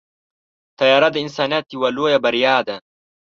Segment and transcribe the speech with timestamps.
[0.79, 2.75] طیاره د انسانیت یوه لویه بریا ده.